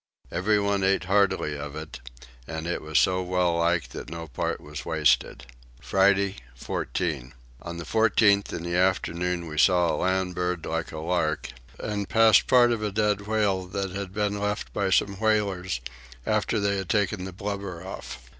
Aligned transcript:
Everyone 0.31 0.83
eat 0.83 1.03
heartily 1.03 1.55
of 1.55 1.75
it; 1.75 1.99
and 2.47 2.65
it 2.65 2.81
was 2.81 2.97
so 2.97 3.21
well 3.21 3.55
liked 3.59 3.91
that 3.91 4.09
no 4.09 4.27
part 4.27 4.59
was 4.59 4.83
wasted. 4.83 5.45
Friday 5.79 6.37
14. 6.55 7.35
On 7.61 7.77
the 7.77 7.85
14th 7.85 8.51
in 8.51 8.63
the 8.63 8.75
afternoon 8.75 9.45
we 9.45 9.59
saw 9.59 9.93
a 9.93 10.01
land 10.01 10.33
bird 10.33 10.65
like 10.65 10.91
a 10.91 10.97
lark, 10.97 11.49
and 11.79 12.09
passed 12.09 12.47
part 12.47 12.71
of 12.71 12.81
a 12.81 12.91
dead 12.91 13.27
whale 13.27 13.67
that 13.67 13.91
had 13.91 14.11
been 14.11 14.39
left 14.39 14.73
by 14.73 14.89
some 14.89 15.17
whalers 15.19 15.81
after 16.25 16.59
they 16.59 16.77
had 16.77 16.89
taken 16.89 17.25
the 17.25 17.31
blubber 17.31 17.85
off. 17.85 18.17